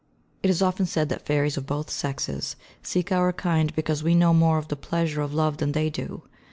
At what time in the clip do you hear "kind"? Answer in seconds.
3.31-3.71